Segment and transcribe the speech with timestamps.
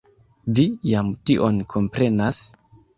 [0.59, 2.45] Vi jam tion komprenas?